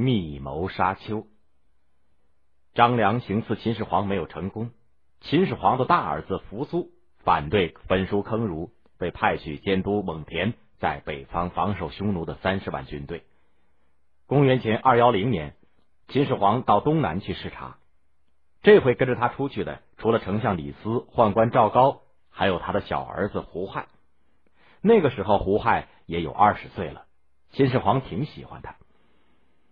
[0.00, 1.26] 密谋沙丘。
[2.72, 4.70] 张良行刺秦始皇没有成功，
[5.20, 13.24] 秦始皇的大儿子扶苏反对焚书坑儒，被派去监督蒙恬在北方防守匈奴的三十万军队。
[14.26, 15.54] 公元前二幺零年，
[16.08, 17.76] 秦始皇到东南去视察，
[18.62, 23.88] 这回跟着他出去的，除了丞相李斯、宦官赵高，还有他的小儿子胡亥。
[24.80, 27.04] 那个时候，胡亥也有二十岁了。
[27.50, 28.76] 秦始皇挺喜欢他。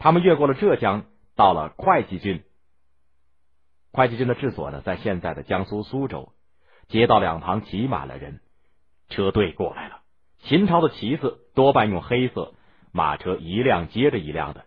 [0.00, 1.04] 他们越过了浙江，
[1.36, 2.42] 到了会稽郡。
[3.92, 6.32] 会稽郡的治所呢，在现在的江苏苏州。
[6.88, 8.40] 街道两旁挤满了人，
[9.10, 10.00] 车队过来了。
[10.38, 12.54] 秦朝的旗子多半用黑色，
[12.92, 14.64] 马车一辆接着一辆的，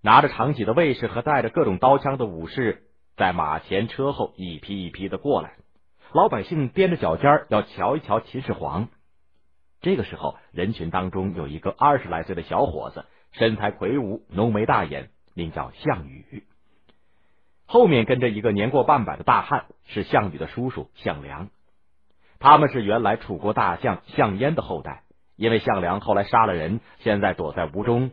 [0.00, 2.84] 拿着长戟的卫士和带着各种刀枪的武士，
[3.16, 5.56] 在马前车后一批一批的过来。
[6.14, 8.88] 老百姓踮着脚尖要瞧一瞧秦始皇。
[9.82, 16.44] 这个时候，人群当中有一个二十来岁的小伙子，身材魁梧，浓眉大眼，名叫项羽。
[17.66, 21.48] 后面跟着一个年过半百的大汉，是项羽的叔叔项梁。
[22.38, 25.04] 他们是原来楚国大将项燕的后代，
[25.36, 28.10] 因为项梁后来杀了人，现在躲在吴中。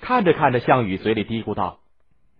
[0.00, 1.80] 看着看着，项羽嘴里嘀咕道：“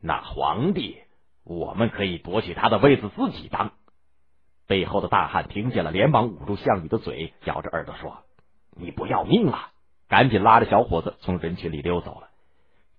[0.03, 0.98] 那皇帝，
[1.45, 3.73] 我们可以夺取他的位子自己当。”
[4.67, 8.25] 背后的大汉听见了，连忙捂住项羽的嘴，咬着耳朵说。
[8.75, 9.72] 你不要命了！
[10.12, 12.28] 赶紧拉着小伙子从人群里溜走了。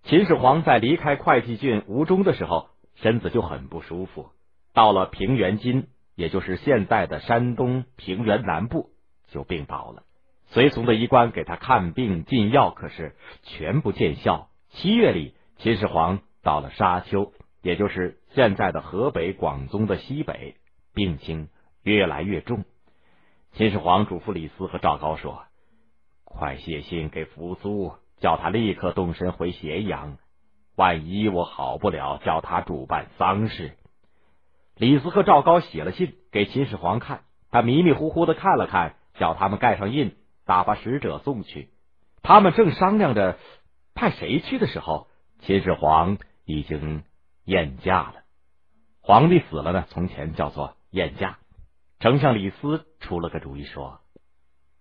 [0.02, 4.32] 秦始皇在离开会稽郡吴中的时候，身子就很不舒服。
[4.74, 8.90] 到了平原津，也就是现在的山东平原南部，
[9.28, 10.02] 就病倒了。
[10.48, 14.50] 随从的医官给他看病进药，可是全不见效。
[14.72, 20.56] 七月里，秦始皇到了沙丘，也就是现在的河北、广宗的西北，
[20.96, 21.50] 病情
[21.84, 22.66] 越来越重。
[23.52, 25.44] 秦始皇嘱咐李斯和赵高说。
[26.34, 30.18] 快写信给扶苏，叫他立刻动身回咸阳。
[30.76, 33.78] 万一我好不了，叫他主办丧事。
[34.76, 37.22] 李斯和赵高写了信给秦始皇看，
[37.52, 40.16] 他迷迷糊糊的看了看，叫他们盖上印，
[40.46, 41.70] 打发使者送去。
[42.24, 43.38] 他们正商量着
[43.94, 45.08] 派谁去的时候，
[45.42, 47.04] 秦始皇已经
[47.46, 48.24] 宴驾了。
[49.02, 51.38] 皇帝死了呢，从前叫做宴驾。
[52.00, 54.00] 丞相李斯出了个主意，说。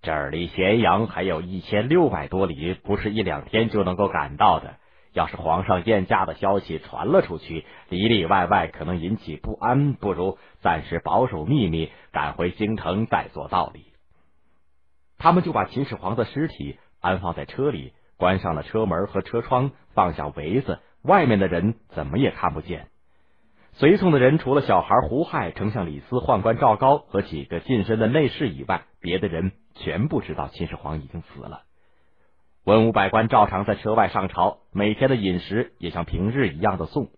[0.03, 4.75] 这儿离咸阳还有一千六百多里，不是一两天就能够赶到的。
[5.13, 13.93] 要是皇上宴驾的消息传了出去，里里外外可能引起不安，不如暂时保守秘密，赶回京城再做道理。
[15.19, 22.89] 他们就把秦始皇的尸体安放在车里，关上了车门和车窗，放下围子，外面的人怎么也看不见。
[23.73, 29.53] 随从的人除了小孩胡亥、丞相李斯、宦官赵高和几个近身的内侍以外，别的人。
[29.75, 31.63] 全部知道秦始皇已经死了，
[32.63, 37.09] 文武百官照常在车外上朝，每天的饮食也像平日一样的送。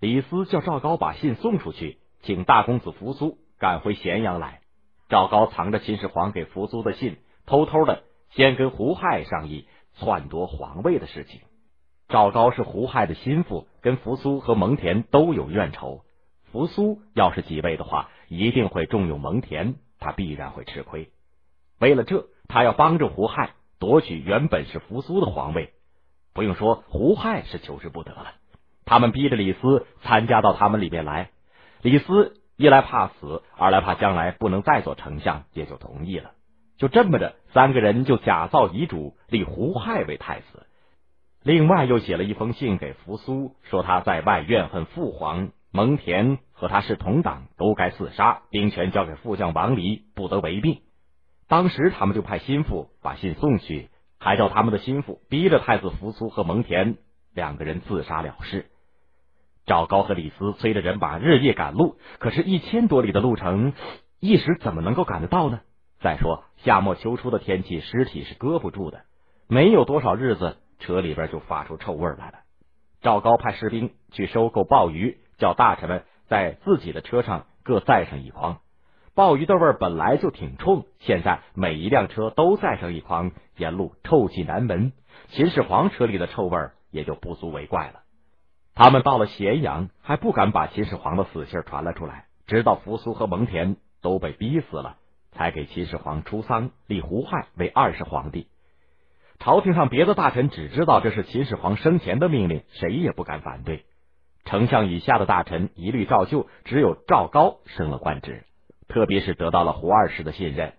[0.00, 4.62] 李斯叫赵高把信送出去，请大公子扶苏赶回咸阳来。
[5.08, 11.40] 赵高藏着秦始皇给扶苏的信，偷偷的先跟胡亥商议篡夺皇位的事情。
[12.08, 16.00] 赵高是胡亥的心腹，跟扶苏和蒙恬都有怨仇。
[16.50, 21.10] 扶苏要是继位的话，一定会重用蒙恬，他必然会吃亏。
[21.78, 25.74] 为了这，他要帮着胡亥夺取原本是扶苏的皇位。
[26.32, 28.32] 不用说，胡亥是求之不得了。
[28.86, 31.28] 他们逼着李斯参加到他们里面来。
[31.82, 36.30] 李斯一来怕死，二来怕将来不能再做丞相，也就同意了。
[36.78, 40.66] 就这么着，三个人就假造遗嘱，立胡亥为太子。
[41.42, 50.80] 另外又写了一封信给扶苏，说他在外怨恨父皇，蒙恬和他是同党，都该自杀，兵权交给副将王离，不得违命。
[51.46, 53.88] 当时他们就派心腹把信送去，
[54.18, 56.96] 还叫他们的心腹逼着太子扶苏和蒙恬
[57.32, 58.66] 两个人自杀了事。
[59.64, 63.74] 赵高和李斯催着人马日夜赶路，可是，一千多里的路程，
[64.18, 65.60] 一时怎么能够赶得到呢？
[66.00, 69.02] 再说夏末秋初的天气，尸体是搁不住的，
[69.46, 72.40] 没有多少日子，车里边就发出臭味来了。
[73.00, 78.58] 赵高派士兵去收购鲍鱼，叫大臣们在自己的车上各载上一筐。
[79.14, 84.92] 鲍鱼的味儿本来就挺冲，现在每一辆车都载上一筐，沿路臭气难闻。
[85.28, 86.56] 秦始皇车里的臭味
[86.90, 88.02] 也就不足为怪了。
[88.74, 94.96] 他们到了咸阳，还不敢把秦始皇的死信传了出来，直到扶苏和蒙恬都被逼死了，
[95.32, 98.46] 才给秦始皇出丧，立胡亥为二世皇帝。
[99.48, 103.86] 朝廷上别的大臣只知道这是秦始皇生前的命令，谁也不敢反对。
[104.44, 108.44] 丞相以下的大臣一律照旧，只有赵高升了官职。
[108.88, 110.74] 特别是得到了胡二世的信任，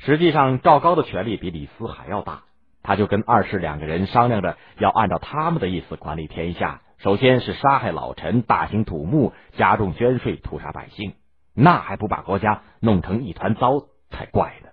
[0.00, 2.42] 实际上赵高的权力比李斯还要大。
[2.82, 6.82] 他就跟二世两个人商量着，要按照他们的意思管理天下。
[6.98, 11.14] 首先是杀害老臣，大兴土木，加重捐税，屠杀百姓，
[11.54, 14.68] 那还不把国家弄成一团糟才怪呢。